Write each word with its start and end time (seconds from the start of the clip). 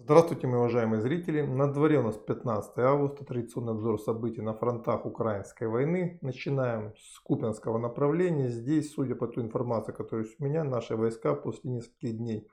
Здравствуйте, 0.00 0.46
мои 0.46 0.60
уважаемые 0.60 1.00
зрители! 1.00 1.40
На 1.42 1.66
дворе 1.66 1.98
у 1.98 2.04
нас 2.04 2.16
15 2.16 2.78
августа, 2.78 3.24
традиционный 3.24 3.72
обзор 3.72 4.00
событий 4.00 4.40
на 4.40 4.54
фронтах 4.54 5.04
украинской 5.04 5.66
войны. 5.66 6.20
Начинаем 6.22 6.94
с 6.96 7.18
Купинского 7.18 7.78
направления. 7.78 8.48
Здесь, 8.48 8.94
судя 8.94 9.16
по 9.16 9.26
той 9.26 9.42
информации, 9.42 9.90
которая 9.90 10.24
есть 10.24 10.40
у 10.40 10.44
меня, 10.44 10.62
наши 10.62 10.94
войска 10.94 11.34
после 11.34 11.72
нескольких 11.72 12.16
дней 12.16 12.48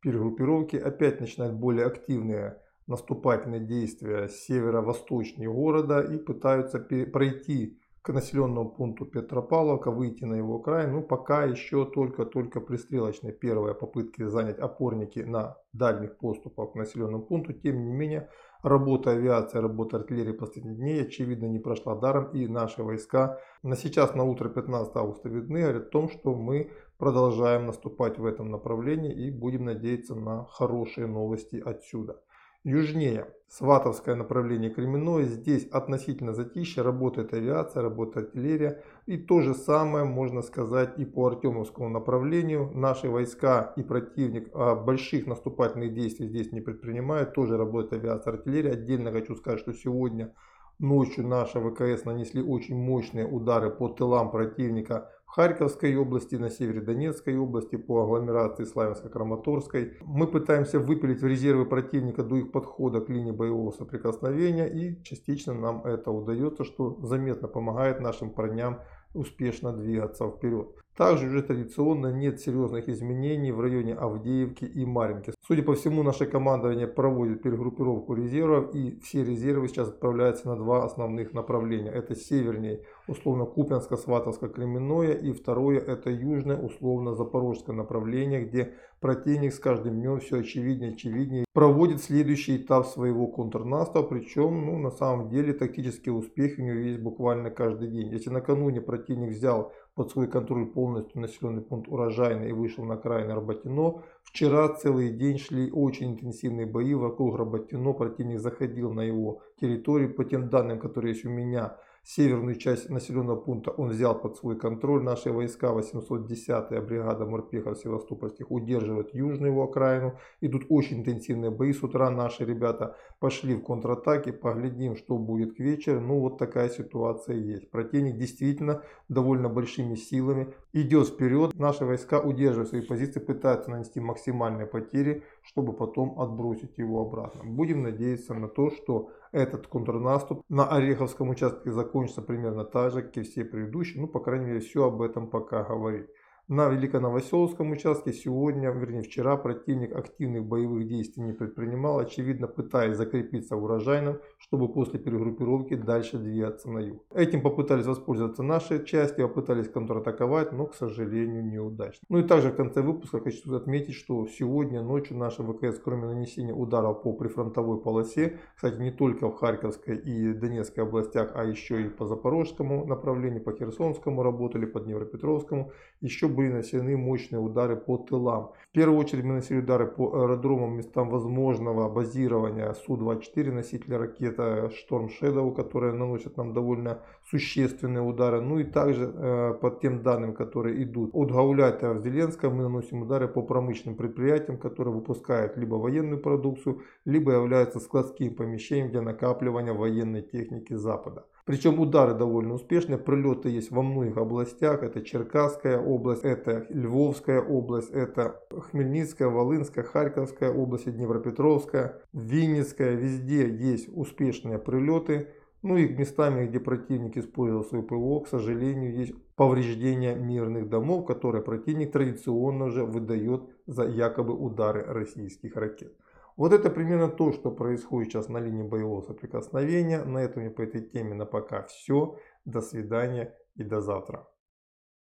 перегруппировки 0.00 0.76
опять 0.76 1.20
начинают 1.20 1.54
более 1.54 1.86
активные 1.86 2.60
наступательные 2.86 3.60
действия 3.60 4.28
северо-восточнее 4.28 5.50
города 5.50 6.02
и 6.02 6.18
пытаются 6.18 6.78
пройти 6.78 7.79
к 8.02 8.12
населенному 8.12 8.70
пункту 8.70 9.04
Петропавловка, 9.04 9.90
выйти 9.90 10.24
на 10.24 10.34
его 10.34 10.58
край. 10.58 10.86
Ну, 10.86 11.02
пока 11.02 11.44
еще 11.44 11.84
только-только 11.84 12.60
пристрелочные 12.60 13.32
первые 13.32 13.74
попытки 13.74 14.24
занять 14.26 14.58
опорники 14.58 15.18
на 15.18 15.58
дальних 15.72 16.16
поступах 16.16 16.72
к 16.72 16.74
населенному 16.76 17.22
пункту. 17.22 17.52
Тем 17.52 17.84
не 17.84 17.92
менее, 17.92 18.30
работа 18.62 19.10
авиации, 19.10 19.58
работа 19.58 19.98
артиллерии 19.98 20.32
последних 20.32 20.76
дней, 20.76 21.02
очевидно, 21.02 21.46
не 21.46 21.58
прошла 21.58 21.94
даром. 21.94 22.30
И 22.32 22.46
наши 22.46 22.82
войска 22.82 23.38
на 23.62 23.76
сейчас, 23.76 24.14
на 24.14 24.24
утро 24.24 24.48
15 24.48 24.96
августа 24.96 25.28
видны, 25.28 25.60
говорят 25.60 25.88
о 25.88 25.90
том, 25.90 26.08
что 26.08 26.34
мы 26.34 26.70
продолжаем 26.96 27.66
наступать 27.66 28.18
в 28.18 28.24
этом 28.24 28.50
направлении 28.50 29.12
и 29.12 29.30
будем 29.30 29.66
надеяться 29.66 30.14
на 30.14 30.46
хорошие 30.46 31.06
новости 31.06 31.56
отсюда. 31.56 32.22
Южнее 32.64 33.26
Сватовское 33.48 34.14
направление 34.14 34.70
Кременное. 34.70 35.24
Здесь 35.24 35.66
относительно 35.72 36.34
затища, 36.34 36.82
работает 36.82 37.32
авиация, 37.32 37.82
работает 37.82 38.26
артиллерия. 38.28 38.82
И 39.06 39.16
то 39.16 39.40
же 39.40 39.54
самое 39.54 40.04
можно 40.04 40.42
сказать 40.42 40.98
и 40.98 41.06
по 41.06 41.26
Артемовскому 41.26 41.88
направлению. 41.88 42.70
Наши 42.74 43.08
войска 43.08 43.72
и 43.76 43.82
противник 43.82 44.50
а 44.52 44.74
больших 44.74 45.26
наступательных 45.26 45.94
действий 45.94 46.28
здесь 46.28 46.52
не 46.52 46.60
предпринимают. 46.60 47.32
Тоже 47.32 47.56
работает 47.56 47.94
авиация, 47.94 48.34
артиллерия. 48.34 48.72
Отдельно 48.72 49.10
хочу 49.10 49.34
сказать, 49.36 49.60
что 49.60 49.72
сегодня 49.72 50.34
ночью 50.80 51.26
наши 51.26 51.60
ВКС 51.60 52.04
нанесли 52.04 52.42
очень 52.42 52.76
мощные 52.76 53.26
удары 53.26 53.70
по 53.70 53.88
тылам 53.88 54.30
противника 54.30 55.10
Харьковской 55.26 55.96
области, 55.96 56.34
на 56.34 56.50
севере 56.50 56.80
Донецкой 56.80 57.38
области, 57.38 57.76
по 57.76 58.02
агломерации 58.02 58.64
Славянско-Краматорской. 58.64 59.92
Мы 60.02 60.26
пытаемся 60.26 60.80
выпилить 60.80 61.22
в 61.22 61.26
резервы 61.26 61.66
противника 61.66 62.24
до 62.24 62.36
их 62.36 62.50
подхода 62.50 63.00
к 63.00 63.08
линии 63.08 63.30
боевого 63.30 63.70
соприкосновения 63.70 64.66
и 64.66 65.00
частично 65.04 65.54
нам 65.54 65.84
это 65.84 66.10
удается, 66.10 66.64
что 66.64 66.98
заметно 67.02 67.46
помогает 67.46 68.00
нашим 68.00 68.30
парням 68.30 68.80
успешно 69.14 69.72
двигаться 69.72 70.28
вперед. 70.28 70.74
Также 71.00 71.28
уже 71.28 71.42
традиционно 71.42 72.08
нет 72.08 72.40
серьезных 72.40 72.86
изменений 72.90 73.52
в 73.52 73.60
районе 73.60 73.94
Авдеевки 73.94 74.66
и 74.66 74.84
Маринки. 74.84 75.32
Судя 75.46 75.62
по 75.62 75.72
всему, 75.72 76.02
наше 76.02 76.26
командование 76.26 76.86
проводит 76.86 77.42
перегруппировку 77.42 78.12
резервов 78.12 78.74
и 78.74 79.00
все 79.00 79.24
резервы 79.24 79.68
сейчас 79.68 79.88
отправляются 79.88 80.46
на 80.46 80.56
два 80.56 80.84
основных 80.84 81.32
направления. 81.32 81.90
Это 81.90 82.14
севернее, 82.14 82.84
условно 83.08 83.46
Купянско, 83.46 83.96
Сватовско, 83.96 84.48
Кременное 84.48 85.14
и 85.14 85.32
второе 85.32 85.80
это 85.80 86.10
южное, 86.10 86.58
условно 86.58 87.14
Запорожское 87.14 87.74
направление, 87.74 88.44
где 88.44 88.74
противник 89.00 89.54
с 89.54 89.58
каждым 89.58 90.00
днем 90.00 90.20
все 90.20 90.40
очевиднее 90.40 90.92
очевиднее 90.92 91.46
проводит 91.54 92.02
следующий 92.02 92.58
этап 92.58 92.86
своего 92.86 93.26
контрнаступа. 93.26 94.02
Причем 94.02 94.66
ну, 94.66 94.78
на 94.78 94.90
самом 94.90 95.30
деле 95.30 95.54
тактические 95.54 96.12
успехи 96.12 96.60
у 96.60 96.64
него 96.64 96.78
есть 96.78 97.00
буквально 97.00 97.50
каждый 97.50 97.88
день. 97.88 98.08
Если 98.08 98.30
накануне 98.30 98.80
противник 98.80 99.30
взял 99.30 99.72
под 99.94 100.10
свой 100.10 100.28
контроль 100.28 100.66
полностью 100.66 101.20
населенный 101.20 101.62
пункт 101.62 101.88
Урожайный 101.88 102.50
и 102.50 102.52
вышел 102.52 102.84
на 102.84 102.94
окраины 102.94 103.34
Работино. 103.34 104.02
Вчера 104.22 104.68
целый 104.68 105.10
день 105.10 105.38
шли 105.38 105.70
очень 105.70 106.12
интенсивные 106.12 106.66
бои 106.66 106.94
вокруг 106.94 107.36
Работино. 107.36 107.92
Противник 107.92 108.38
заходил 108.38 108.92
на 108.92 109.02
его 109.02 109.42
территорию. 109.60 110.14
По 110.14 110.24
тем 110.24 110.48
данным, 110.48 110.78
которые 110.78 111.12
есть 111.12 111.24
у 111.24 111.30
меня, 111.30 111.76
Северную 112.02 112.56
часть 112.56 112.88
населенного 112.88 113.36
пункта 113.36 113.70
он 113.72 113.90
взял 113.90 114.18
под 114.18 114.36
свой 114.36 114.58
контроль. 114.58 115.02
Наши 115.02 115.30
войска 115.30 115.68
810-я 115.68 116.80
бригада 116.80 117.26
морпехов 117.26 117.78
севастопольских 117.78 118.50
удерживают 118.50 119.14
южную 119.14 119.52
его 119.52 119.64
окраину. 119.64 120.18
Идут 120.40 120.64
очень 120.70 121.00
интенсивные 121.00 121.50
бои. 121.50 121.72
С 121.72 121.82
утра 121.82 122.10
наши 122.10 122.44
ребята 122.44 122.96
пошли 123.18 123.54
в 123.54 123.62
контратаке. 123.62 124.32
Поглядим, 124.32 124.96
что 124.96 125.18
будет 125.18 125.56
к 125.56 125.60
вечеру. 125.60 126.00
Ну 126.00 126.20
вот 126.20 126.38
такая 126.38 126.70
ситуация 126.70 127.36
есть. 127.36 127.70
Противник 127.70 128.16
действительно 128.16 128.82
довольно 129.08 129.50
большими 129.50 129.94
силами 129.94 130.54
идет 130.72 131.08
вперед. 131.08 131.54
Наши 131.58 131.84
войска 131.84 132.18
удерживают 132.20 132.70
свои 132.70 132.80
позиции, 132.80 133.20
пытаются 133.20 133.70
нанести 133.70 134.00
максимальные 134.00 134.66
потери, 134.66 135.22
чтобы 135.42 135.74
потом 135.74 136.18
отбросить 136.18 136.78
его 136.78 137.02
обратно. 137.02 137.44
Будем 137.44 137.82
надеяться 137.82 138.34
на 138.34 138.48
то, 138.48 138.70
что 138.70 139.10
этот 139.32 139.66
контрнаступ 139.66 140.42
на 140.48 140.68
Ореховском 140.68 141.30
участке 141.30 141.70
закончится 141.72 142.22
примерно 142.22 142.64
так 142.64 142.92
же, 142.92 143.02
как 143.02 143.16
и 143.16 143.22
все 143.22 143.44
предыдущие. 143.44 144.00
Ну, 144.00 144.08
по 144.08 144.20
крайней 144.20 144.46
мере, 144.46 144.60
все 144.60 144.86
об 144.86 145.02
этом 145.02 145.28
пока 145.28 145.62
говорит. 145.62 146.10
На 146.50 146.68
Великоновоселовском 146.68 147.70
участке 147.70 148.12
сегодня, 148.12 148.72
вернее 148.72 149.02
вчера, 149.02 149.36
противник 149.36 149.94
активных 149.94 150.44
боевых 150.44 150.88
действий 150.88 151.22
не 151.22 151.32
предпринимал, 151.32 152.00
очевидно 152.00 152.48
пытаясь 152.48 152.96
закрепиться 152.96 153.54
в 153.54 153.62
урожайном, 153.62 154.18
чтобы 154.36 154.66
после 154.66 154.98
перегруппировки 154.98 155.76
дальше 155.76 156.18
двигаться 156.18 156.68
на 156.68 156.80
юг. 156.80 157.04
Этим 157.14 157.42
попытались 157.42 157.86
воспользоваться 157.86 158.42
наши 158.42 158.84
части, 158.84 159.20
попытались 159.20 159.68
контратаковать, 159.68 160.50
но, 160.50 160.66
к 160.66 160.74
сожалению, 160.74 161.46
неудачно. 161.46 162.04
Ну 162.08 162.18
и 162.18 162.24
также 162.24 162.50
в 162.50 162.56
конце 162.56 162.82
выпуска 162.82 163.20
хочу 163.20 163.54
отметить, 163.54 163.94
что 163.94 164.26
сегодня 164.26 164.82
ночью 164.82 165.16
наши 165.18 165.44
ВКС, 165.44 165.78
кроме 165.78 166.06
нанесения 166.06 166.52
ударов 166.52 167.04
по 167.04 167.12
прифронтовой 167.12 167.80
полосе, 167.80 168.40
кстати, 168.56 168.80
не 168.80 168.90
только 168.90 169.28
в 169.28 169.36
Харьковской 169.36 169.96
и 169.98 170.32
Донецкой 170.32 170.82
областях, 170.82 171.30
а 171.36 171.44
еще 171.44 171.82
и 171.82 171.88
по 171.88 172.06
Запорожскому 172.06 172.86
направлению, 172.86 173.40
по 173.40 173.52
Херсонскому 173.52 174.24
работали, 174.24 174.64
по 174.64 174.80
Днепропетровскому, 174.80 175.70
еще 176.00 176.26
были 176.26 176.39
нанесены 176.48 176.96
мощные 176.96 177.40
удары 177.40 177.76
по 177.76 177.98
тылам. 177.98 178.52
В 178.70 178.72
первую 178.72 178.98
очередь 178.98 179.24
мы 179.24 179.34
нанесли 179.34 179.58
удары 179.58 179.86
по 179.86 180.12
аэродромам, 180.14 180.76
местам 180.76 181.10
возможного 181.10 181.88
базирования 181.88 182.72
Су-24, 182.72 183.52
носителя 183.52 183.98
ракеты 183.98 184.70
Шторм 184.76 185.06
Shadow, 185.06 185.54
которые 185.54 185.92
наносят 185.92 186.36
нам 186.36 186.52
довольно 186.52 187.02
существенные 187.30 188.02
удары. 188.02 188.40
Ну 188.40 188.58
и 188.58 188.64
также 188.64 189.04
э, 189.04 189.54
по 189.60 189.70
тем 189.70 190.02
данным, 190.02 190.34
которые 190.34 190.82
идут 190.82 191.10
от 191.12 191.30
Гауляйта 191.30 191.92
в 191.94 192.02
Зеленском, 192.02 192.56
мы 192.56 192.62
наносим 192.64 193.02
удары 193.02 193.28
по 193.28 193.42
промышленным 193.42 193.96
предприятиям, 193.96 194.58
которые 194.58 194.94
выпускают 194.94 195.56
либо 195.56 195.76
военную 195.76 196.20
продукцию, 196.20 196.82
либо 197.04 197.32
являются 197.32 197.80
складским 197.80 198.34
помещением 198.34 198.90
для 198.90 199.02
накапливания 199.02 199.72
военной 199.72 200.22
техники 200.22 200.74
Запада. 200.74 201.24
Причем 201.50 201.80
удары 201.80 202.14
довольно 202.14 202.54
успешные, 202.54 202.98
прилеты 202.98 203.48
есть 203.48 203.72
во 203.72 203.82
многих 203.82 204.16
областях. 204.16 204.82
Это 204.82 205.02
Черкасская 205.02 205.80
область, 205.80 206.22
это 206.22 206.66
Львовская 206.68 207.40
область, 207.40 207.90
это 207.90 208.40
Хмельницкая, 208.50 209.28
Волынская, 209.28 209.84
Харьковская 209.84 210.52
область, 210.52 210.88
Днепропетровская, 210.88 212.02
Винницкая. 212.12 212.94
Везде 212.94 213.48
есть 213.48 213.88
успешные 213.92 214.58
прилеты. 214.58 215.28
Ну 215.62 215.76
и 215.76 215.88
местами, 215.88 216.46
где 216.46 216.58
противник 216.58 217.18
использовал 217.18 217.64
свой 217.64 217.82
ПВО, 217.82 218.20
к 218.20 218.28
сожалению, 218.28 218.96
есть 218.96 219.12
повреждения 219.36 220.14
мирных 220.14 220.70
домов, 220.70 221.04
которые 221.04 221.42
противник 221.42 221.92
традиционно 221.92 222.66
уже 222.66 222.84
выдает 222.84 223.42
за 223.66 223.84
якобы 223.84 224.34
удары 224.34 224.82
российских 224.84 225.56
ракет. 225.56 225.94
Вот 226.36 226.54
это 226.54 226.70
примерно 226.70 227.08
то, 227.08 227.32
что 227.32 227.50
происходит 227.50 228.10
сейчас 228.10 228.30
на 228.30 228.38
линии 228.38 228.62
боевого 228.62 229.02
соприкосновения. 229.02 230.02
На 230.04 230.18
этом 230.18 230.44
и 230.44 230.48
по 230.48 230.62
этой 230.62 230.80
теме 230.80 231.14
на 231.14 231.26
пока 231.26 231.64
все. 231.64 232.16
До 232.46 232.62
свидания 232.62 233.34
и 233.56 233.62
до 233.62 233.82
завтра. 233.82 234.26